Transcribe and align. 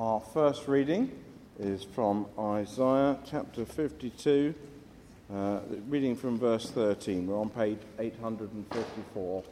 Our 0.00 0.20
first 0.32 0.66
reading 0.66 1.12
is 1.58 1.84
from 1.84 2.24
Isaiah 2.38 3.18
chapter 3.22 3.66
52, 3.66 4.54
uh, 5.30 5.58
reading 5.90 6.16
from 6.16 6.38
verse 6.38 6.70
13. 6.70 7.26
We're 7.26 7.38
on 7.38 7.50
page 7.50 7.76
854 7.98 9.44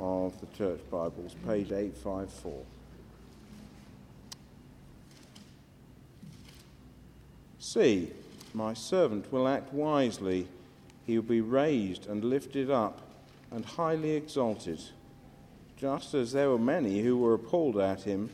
of 0.00 0.40
the 0.40 0.46
Church 0.58 0.80
Bibles, 0.90 1.36
page 1.46 1.70
854. 1.70 2.64
See, 7.60 8.10
my 8.52 8.74
servant 8.74 9.32
will 9.32 9.46
act 9.46 9.72
wisely. 9.72 10.48
He 11.06 11.16
will 11.16 11.28
be 11.28 11.40
raised 11.40 12.08
and 12.08 12.24
lifted 12.24 12.68
up 12.68 13.00
and 13.52 13.64
highly 13.64 14.16
exalted. 14.16 14.80
Just 15.76 16.14
as 16.14 16.32
there 16.32 16.50
were 16.50 16.58
many 16.58 17.02
who 17.02 17.16
were 17.16 17.34
appalled 17.34 17.78
at 17.78 18.02
him, 18.02 18.30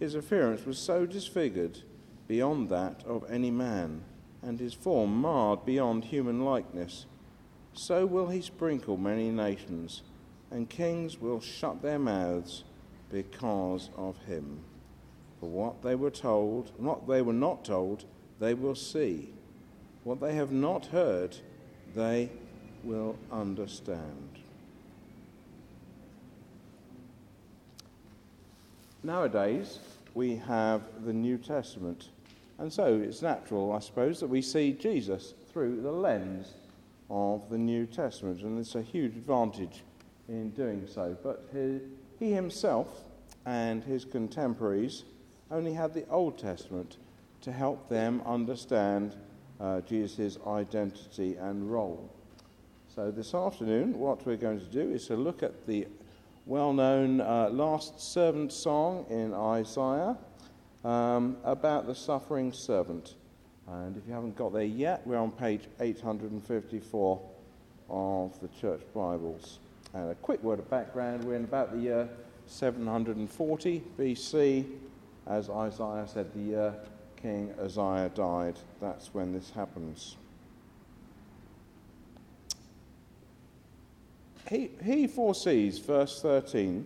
his 0.00 0.14
appearance 0.14 0.64
was 0.64 0.78
so 0.78 1.06
disfigured 1.06 1.78
beyond 2.26 2.70
that 2.70 3.04
of 3.06 3.30
any 3.30 3.50
man, 3.50 4.02
and 4.42 4.58
his 4.58 4.72
form 4.72 5.14
marred 5.20 5.64
beyond 5.66 6.06
human 6.06 6.42
likeness. 6.44 7.04
So 7.74 8.06
will 8.06 8.28
he 8.28 8.40
sprinkle 8.40 8.96
many 8.96 9.30
nations, 9.30 10.02
and 10.50 10.68
kings 10.68 11.20
will 11.20 11.40
shut 11.40 11.82
their 11.82 11.98
mouths 11.98 12.64
because 13.12 13.90
of 13.96 14.16
him. 14.24 14.60
For 15.38 15.50
what 15.50 15.82
they 15.82 15.94
were 15.94 16.10
told, 16.10 16.72
what 16.78 17.06
they 17.06 17.20
were 17.20 17.32
not 17.32 17.64
told, 17.64 18.04
they 18.38 18.54
will 18.54 18.74
see. 18.74 19.34
What 20.04 20.20
they 20.20 20.34
have 20.34 20.50
not 20.50 20.86
heard, 20.86 21.36
they 21.94 22.30
will 22.82 23.16
understand. 23.30 24.39
Nowadays, 29.02 29.78
we 30.14 30.36
have 30.36 30.82
the 31.04 31.12
New 31.12 31.38
Testament. 31.38 32.10
And 32.58 32.70
so 32.70 33.00
it's 33.02 33.22
natural, 33.22 33.72
I 33.72 33.78
suppose, 33.78 34.20
that 34.20 34.26
we 34.26 34.42
see 34.42 34.72
Jesus 34.72 35.32
through 35.50 35.80
the 35.80 35.90
lens 35.90 36.52
of 37.08 37.48
the 37.48 37.56
New 37.56 37.86
Testament. 37.86 38.42
And 38.42 38.58
it's 38.58 38.74
a 38.74 38.82
huge 38.82 39.16
advantage 39.16 39.84
in 40.28 40.50
doing 40.50 40.86
so. 40.86 41.16
But 41.22 41.48
he, 41.52 41.80
he 42.18 42.32
himself 42.32 43.04
and 43.46 43.82
his 43.82 44.04
contemporaries 44.04 45.04
only 45.50 45.72
had 45.72 45.94
the 45.94 46.06
Old 46.08 46.38
Testament 46.38 46.98
to 47.40 47.52
help 47.52 47.88
them 47.88 48.20
understand 48.26 49.16
uh, 49.60 49.80
Jesus' 49.80 50.38
identity 50.46 51.36
and 51.36 51.72
role. 51.72 52.14
So 52.94 53.10
this 53.10 53.34
afternoon, 53.34 53.98
what 53.98 54.26
we're 54.26 54.36
going 54.36 54.60
to 54.60 54.66
do 54.66 54.90
is 54.90 55.06
to 55.06 55.16
look 55.16 55.42
at 55.42 55.66
the 55.66 55.86
well 56.46 56.72
known 56.72 57.20
uh, 57.20 57.48
Last 57.50 58.00
Servant 58.00 58.52
song 58.52 59.06
in 59.10 59.34
Isaiah 59.34 60.16
um, 60.84 61.36
about 61.44 61.86
the 61.86 61.94
suffering 61.94 62.52
servant. 62.52 63.14
And 63.68 63.96
if 63.96 64.02
you 64.06 64.12
haven't 64.12 64.36
got 64.36 64.52
there 64.52 64.62
yet, 64.62 65.06
we're 65.06 65.18
on 65.18 65.30
page 65.30 65.62
854 65.80 67.20
of 67.88 68.40
the 68.40 68.48
Church 68.60 68.80
Bibles. 68.94 69.58
And 69.94 70.10
a 70.10 70.14
quick 70.16 70.42
word 70.42 70.58
of 70.58 70.70
background 70.70 71.24
we're 71.24 71.34
in 71.34 71.44
about 71.44 71.72
the 71.72 71.78
year 71.78 72.08
740 72.46 73.82
BC. 73.98 74.66
As 75.26 75.50
Isaiah 75.50 76.08
said, 76.08 76.32
the 76.32 76.40
year 76.40 76.74
King 77.20 77.54
Uzziah 77.60 78.10
died. 78.14 78.58
That's 78.80 79.12
when 79.12 79.32
this 79.32 79.50
happens. 79.50 80.16
He, 84.50 84.68
he 84.84 85.06
foresees, 85.06 85.78
verse 85.78 86.20
13, 86.20 86.84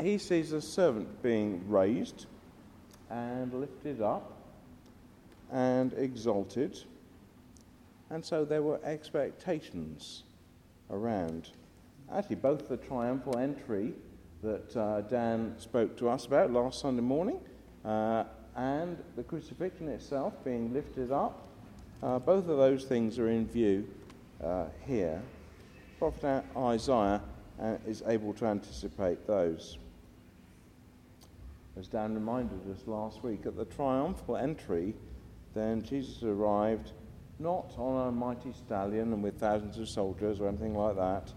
he 0.00 0.16
sees 0.16 0.52
a 0.52 0.62
servant 0.62 1.22
being 1.22 1.62
raised 1.68 2.24
and 3.10 3.52
lifted 3.52 4.00
up 4.00 4.32
and 5.52 5.92
exalted. 5.92 6.80
And 8.08 8.24
so 8.24 8.46
there 8.46 8.62
were 8.62 8.80
expectations 8.82 10.22
around. 10.90 11.50
Actually, 12.10 12.36
both 12.36 12.66
the 12.70 12.78
triumphal 12.78 13.36
entry 13.36 13.92
that 14.42 14.74
uh, 14.74 15.02
Dan 15.02 15.54
spoke 15.58 15.98
to 15.98 16.08
us 16.08 16.24
about 16.24 16.50
last 16.50 16.80
Sunday 16.80 17.02
morning 17.02 17.40
uh, 17.84 18.24
and 18.56 18.96
the 19.16 19.22
crucifixion 19.22 19.88
itself 19.88 20.32
being 20.44 20.72
lifted 20.72 21.12
up, 21.12 21.46
uh, 22.02 22.18
both 22.18 22.48
of 22.48 22.56
those 22.56 22.84
things 22.84 23.18
are 23.18 23.28
in 23.28 23.46
view 23.46 23.86
uh, 24.44 24.66
here, 24.86 25.22
Prophet 25.98 26.44
Isaiah 26.56 27.22
uh, 27.60 27.76
is 27.86 28.02
able 28.06 28.34
to 28.34 28.46
anticipate 28.46 29.26
those. 29.26 29.78
As 31.76 31.88
Dan 31.88 32.14
reminded 32.14 32.60
us 32.70 32.86
last 32.86 33.24
week, 33.24 33.46
at 33.46 33.56
the 33.56 33.64
triumphal 33.64 34.36
entry, 34.36 34.94
then 35.54 35.82
Jesus 35.82 36.22
arrived 36.22 36.92
not 37.38 37.74
on 37.78 38.08
a 38.08 38.12
mighty 38.12 38.52
stallion 38.52 39.12
and 39.12 39.22
with 39.22 39.38
thousands 39.38 39.78
of 39.78 39.88
soldiers 39.88 40.40
or 40.40 40.48
anything 40.48 40.76
like 40.76 40.96
that, 40.96 41.32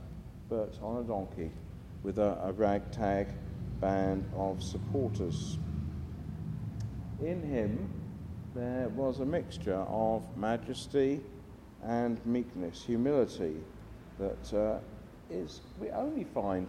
but 0.49 0.77
on 0.81 1.03
a 1.03 1.03
donkey 1.03 1.51
with 2.03 2.19
a, 2.19 2.37
a 2.43 2.51
ragtag 2.51 3.27
band 3.79 4.29
of 4.35 4.61
supporters. 4.61 5.57
In 7.21 7.41
him, 7.41 7.89
there 8.53 8.89
was 8.89 9.19
a 9.19 9.25
mixture 9.25 9.85
of 9.89 10.23
majesty 10.37 11.21
and 11.87 12.23
meekness, 12.25 12.83
humility 12.83 13.55
that 14.19 14.53
uh, 14.53 14.79
is 15.29 15.61
we 15.79 15.89
only 15.91 16.25
find 16.25 16.67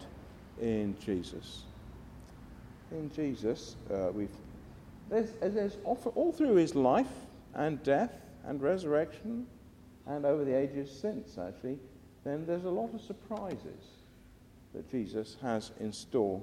in 0.60 0.96
Jesus. 1.04 1.64
In 2.92 3.10
Jesus, 3.10 3.76
uh, 3.92 4.08
we've 4.12 4.30
there's, 5.10 5.30
there's 5.40 5.76
all 5.84 6.32
through 6.32 6.54
his 6.56 6.74
life 6.74 7.06
and 7.54 7.82
death 7.82 8.12
and 8.46 8.60
resurrection, 8.62 9.46
and 10.06 10.24
over 10.24 10.44
the 10.44 10.56
ages 10.56 10.90
since 10.90 11.38
actually, 11.38 11.78
then 12.24 12.44
there's 12.46 12.64
a 12.64 12.70
lot 12.70 12.92
of 12.94 13.00
surprises 13.00 14.02
that 14.74 14.90
Jesus 14.90 15.36
has 15.40 15.72
in 15.80 15.92
store 15.92 16.42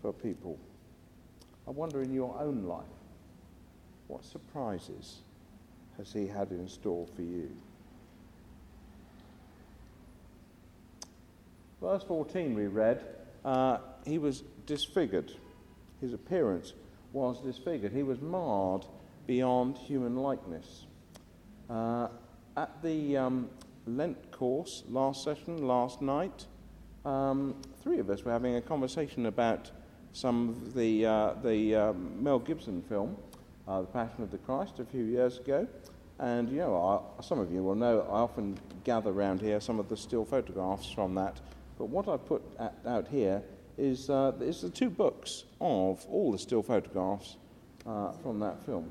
for 0.00 0.12
people. 0.12 0.56
I 1.66 1.70
wonder 1.72 2.02
in 2.02 2.14
your 2.14 2.36
own 2.38 2.64
life, 2.64 2.84
what 4.06 4.24
surprises 4.24 5.22
has 5.98 6.12
he 6.12 6.28
had 6.28 6.52
in 6.52 6.68
store 6.68 7.06
for 7.16 7.22
you? 7.22 7.50
Verse 11.86 12.02
14 12.02 12.56
we 12.56 12.66
read, 12.66 13.00
uh, 13.44 13.78
he 14.04 14.18
was 14.18 14.42
disfigured. 14.66 15.30
His 16.00 16.12
appearance 16.12 16.72
was 17.12 17.40
disfigured. 17.40 17.92
He 17.92 18.02
was 18.02 18.20
marred 18.20 18.84
beyond 19.28 19.78
human 19.78 20.16
likeness. 20.16 20.86
Uh, 21.70 22.08
at 22.56 22.82
the 22.82 23.16
um, 23.16 23.48
Lent 23.86 24.32
course 24.32 24.82
last 24.88 25.22
session, 25.22 25.68
last 25.68 26.02
night, 26.02 26.46
um, 27.04 27.54
three 27.84 28.00
of 28.00 28.10
us 28.10 28.24
were 28.24 28.32
having 28.32 28.56
a 28.56 28.60
conversation 28.60 29.26
about 29.26 29.70
some 30.12 30.48
of 30.48 30.74
the, 30.74 31.06
uh, 31.06 31.34
the 31.44 31.76
um, 31.76 32.20
Mel 32.20 32.40
Gibson 32.40 32.82
film, 32.82 33.16
uh, 33.68 33.82
The 33.82 33.86
Passion 33.86 34.24
of 34.24 34.32
the 34.32 34.38
Christ, 34.38 34.80
a 34.80 34.84
few 34.84 35.04
years 35.04 35.38
ago. 35.38 35.68
And, 36.18 36.50
you 36.50 36.56
know, 36.56 37.04
I, 37.16 37.22
some 37.22 37.38
of 37.38 37.52
you 37.52 37.62
will 37.62 37.76
know 37.76 38.00
I 38.10 38.18
often 38.18 38.58
gather 38.82 39.10
around 39.10 39.40
here 39.40 39.60
some 39.60 39.78
of 39.78 39.88
the 39.88 39.96
still 39.96 40.24
photographs 40.24 40.90
from 40.90 41.14
that 41.14 41.38
but 41.78 41.86
what 41.86 42.08
I've 42.08 42.24
put 42.24 42.42
at, 42.58 42.74
out 42.86 43.08
here 43.08 43.42
is, 43.78 44.08
uh, 44.08 44.32
is 44.40 44.62
the 44.62 44.70
two 44.70 44.90
books 44.90 45.44
of 45.60 46.04
all 46.06 46.32
the 46.32 46.38
still 46.38 46.62
photographs 46.62 47.36
uh, 47.86 48.12
from 48.12 48.38
that 48.40 48.64
film. 48.64 48.90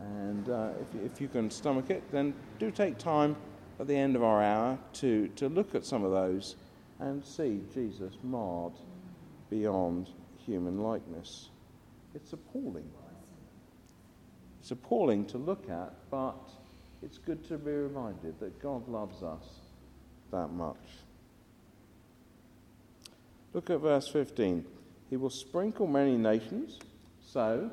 And 0.00 0.48
uh, 0.48 0.70
if, 0.80 1.12
if 1.12 1.20
you 1.20 1.28
can 1.28 1.50
stomach 1.50 1.90
it, 1.90 2.02
then 2.12 2.34
do 2.58 2.70
take 2.70 2.98
time 2.98 3.36
at 3.80 3.86
the 3.86 3.96
end 3.96 4.16
of 4.16 4.22
our 4.22 4.42
hour 4.42 4.78
to, 4.94 5.28
to 5.36 5.48
look 5.48 5.74
at 5.74 5.84
some 5.84 6.04
of 6.04 6.10
those 6.12 6.56
and 7.00 7.24
see 7.24 7.60
Jesus 7.74 8.14
marred 8.22 8.72
beyond 9.50 10.10
human 10.44 10.80
likeness. 10.80 11.50
It's 12.14 12.32
appalling. 12.32 12.88
It's 14.60 14.70
appalling 14.70 15.26
to 15.26 15.38
look 15.38 15.68
at, 15.68 15.94
but 16.10 16.50
it's 17.02 17.18
good 17.18 17.46
to 17.48 17.58
be 17.58 17.70
reminded 17.70 18.38
that 18.40 18.60
God 18.60 18.88
loves 18.88 19.22
us 19.22 19.44
that 20.32 20.48
much. 20.48 20.76
Look 23.56 23.70
at 23.70 23.80
verse 23.80 24.06
15. 24.08 24.66
He 25.08 25.16
will 25.16 25.30
sprinkle 25.30 25.86
many 25.86 26.18
nations, 26.18 26.78
so 27.26 27.70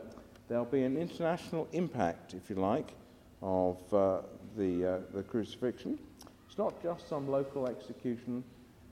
there'll 0.47 0.63
be 0.63 0.83
an 0.83 0.95
international 0.95 1.67
impact, 1.73 2.33
if 2.33 2.49
you 2.49 2.55
like, 2.55 2.93
of 3.41 3.93
uh, 3.93 4.19
the, 4.55 4.85
uh, 4.85 4.99
the 5.13 5.23
crucifixion. 5.23 5.99
It's 6.47 6.57
not 6.57 6.81
just 6.81 7.09
some 7.09 7.27
local 7.29 7.67
execution 7.67 8.45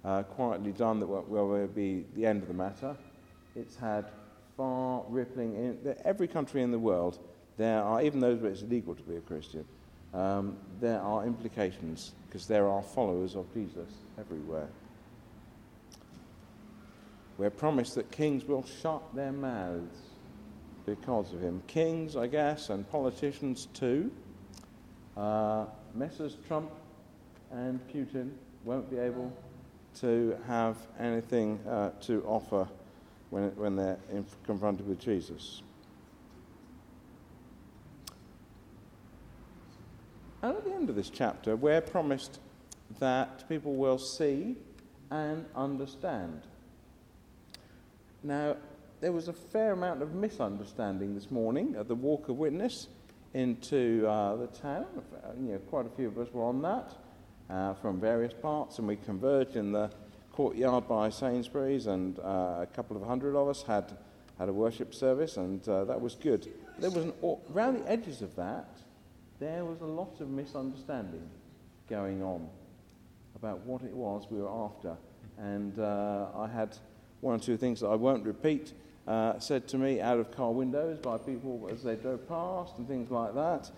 uh, 0.04 0.24
quietly 0.24 0.74
done 0.74 1.00
that 1.00 1.08
will, 1.08 1.24
will 1.24 1.66
be 1.68 2.04
the 2.14 2.26
end 2.26 2.42
of 2.42 2.50
the 2.50 2.54
matter. 2.54 2.98
It's 3.56 3.78
had 3.78 4.12
far 4.58 5.06
rippling 5.08 5.56
in 5.56 5.96
every 6.04 6.28
country 6.28 6.62
in 6.62 6.72
the 6.72 6.80
world. 6.80 7.20
There 7.56 7.82
are, 7.82 8.02
even 8.02 8.20
those 8.20 8.42
where 8.42 8.52
it's 8.52 8.64
illegal 8.64 8.96
to 8.96 9.04
be 9.04 9.16
a 9.16 9.22
Christian, 9.22 9.64
um, 10.14 10.58
there 10.82 11.00
are 11.00 11.26
implications 11.26 12.12
because 12.28 12.48
there 12.48 12.68
are 12.68 12.82
followers 12.82 13.38
of 13.38 13.46
Jesus 13.54 13.94
everywhere. 14.20 14.68
We're 17.42 17.50
promised 17.50 17.96
that 17.96 18.12
kings 18.12 18.46
will 18.46 18.64
shut 18.64 19.16
their 19.16 19.32
mouths 19.32 19.98
because 20.86 21.34
of 21.34 21.42
him. 21.42 21.64
Kings, 21.66 22.16
I 22.16 22.28
guess, 22.28 22.70
and 22.70 22.88
politicians 22.88 23.68
too. 23.74 24.12
Uh, 25.18 25.66
Messrs. 25.96 26.38
Trump 26.48 26.70
and 27.50 27.80
Putin 27.92 28.30
won't 28.64 28.92
be 28.92 29.00
able 29.00 29.36
to 30.02 30.38
have 30.46 30.78
anything 31.00 31.60
uh, 31.68 31.90
to 32.02 32.24
offer 32.28 32.68
when, 33.32 33.46
when 33.56 33.76
they're 33.76 33.98
in, 34.12 34.24
confronted 34.46 34.88
with 34.88 35.00
Jesus. 35.00 35.64
And 40.44 40.58
at 40.58 40.64
the 40.64 40.74
end 40.74 40.92
of 40.92 40.96
this 40.96 41.10
chapter, 41.10 41.56
we're 41.56 41.82
promised 41.82 42.40
that 43.00 43.50
people 43.50 43.74
will 43.74 43.98
see 43.98 44.58
and 45.10 45.48
understand. 45.56 46.46
Now, 48.24 48.56
there 49.00 49.12
was 49.12 49.28
a 49.28 49.34
fair 49.34 49.72
amount 49.72 50.04
of 50.04 50.14
misunderstanding 50.14 51.16
this 51.16 51.32
morning 51.32 51.76
at 51.78 51.88
the 51.88 51.96
Walk 51.96 52.30
of 52.30 52.38
Witness 52.38 52.88
into 53.34 54.08
uh, 54.08 54.36
the 54.36 54.48
town. 54.48 54.86
You 55.40 55.54
know, 55.54 55.58
quite 55.58 55.88
a 55.88 55.90
few 55.90 56.08
of 56.08 56.20
us 56.20 56.28
were 56.32 56.44
on 56.44 56.62
that 56.62 56.94
uh, 57.50 57.74
from 57.76 58.00
various 58.00 58.34
parts, 58.34 58.78
and 58.78 58.88
we 58.88 58.96
converged 58.98 59.56
in 59.56 59.72
the 59.72 59.90
courtyard 60.34 60.88
by 60.88 61.10
Sainsbury's, 61.10 61.88
and 61.88 62.20
uh, 62.20 62.60
a 62.62 62.68
couple 62.76 62.96
of 62.96 63.04
hundred 63.04 63.36
of 63.36 63.48
us 63.48 63.64
had, 63.64 63.98
had 64.38 64.50
a 64.50 64.54
worship 64.54 64.94
service, 64.94 65.38
and 65.38 65.68
uh, 65.68 65.84
that 65.86 66.00
was 66.00 66.14
good. 66.14 66.48
But 66.76 66.82
There 66.82 66.92
was 66.92 67.06
an, 67.06 67.14
around 67.56 67.80
the 67.80 67.92
edges 67.92 68.22
of 68.22 68.36
that, 68.36 68.78
there 69.40 69.66
was 69.66 69.82
a 69.82 69.86
lot 69.86 70.22
of 70.22 70.30
misunderstanding 70.30 71.28
going 71.90 72.22
on 72.22 72.48
about 73.36 73.62
what 73.62 73.82
it 73.82 73.96
was 73.96 74.28
we 74.30 74.40
were 74.40 74.50
after. 74.50 74.96
And 75.40 75.80
uh, 75.80 76.28
I 76.36 76.48
had 76.48 76.78
one 77.22 77.36
or 77.36 77.40
two 77.40 77.58
things 77.58 77.80
that 77.80 77.88
I 77.88 77.96
won't 77.96 78.26
repeat 78.26 78.74
uh, 79.08 79.40
said 79.40 79.68
to 79.70 79.78
me 79.78 80.02
out 80.02 80.20
of 80.20 80.32
car 80.32 80.52
windows 80.52 80.98
by 81.00 81.18
people 81.18 81.70
as 81.72 81.84
they 81.84 81.96
drove 81.96 82.28
past 82.28 82.78
and 82.78 82.88
things 82.88 83.10
like 83.10 83.34
that. 83.34 83.72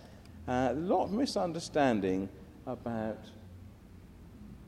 Uh, 0.46 0.72
a 0.72 0.74
lot 0.74 1.04
of 1.04 1.12
misunderstanding 1.12 2.28
about 2.66 3.18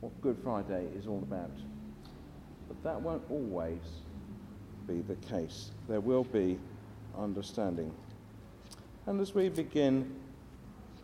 what 0.00 0.18
Good 0.20 0.38
Friday 0.42 0.86
is 0.96 1.06
all 1.06 1.18
about. 1.18 1.50
But 2.68 2.82
that 2.82 3.00
won't 3.00 3.22
always 3.30 3.80
be 4.86 5.02
the 5.02 5.16
case. 5.16 5.70
There 5.88 6.00
will 6.00 6.24
be 6.24 6.58
understanding. 7.18 7.92
And 9.06 9.20
as 9.20 9.34
we 9.34 9.48
begin 9.48 10.14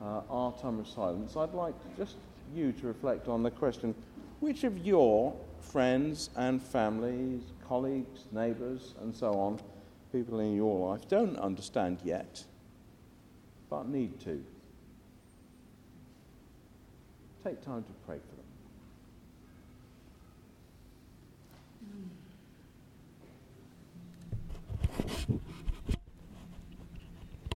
uh, 0.01 0.23
our 0.31 0.53
time 0.53 0.79
of 0.81 0.89
silence, 0.89 1.37
I'd 1.37 1.55
like 1.55 1.75
just 1.97 2.17
you 2.55 2.73
to 2.73 2.87
reflect 2.87 3.29
on 3.29 3.43
the 3.43 3.51
question 3.51 3.95
which 4.43 4.65
of 4.65 4.77
your 4.85 5.33
friends 5.61 6.29
and 6.35 6.61
families, 6.61 7.43
colleagues, 7.69 8.25
neighbours, 8.33 8.97
and 9.01 9.15
so 9.15 9.31
on, 9.35 9.57
people 10.11 10.41
in 10.41 10.57
your 10.57 10.91
life, 10.91 11.07
don't 11.09 11.37
understand 11.37 11.99
yet, 12.03 12.43
but 13.71 13.89
need 13.89 14.19
to? 14.19 14.45
Take 17.45 17.65
time 17.65 17.85
to 17.85 17.93
pray 18.05 18.19
for 18.19 18.35
them. 18.35 18.52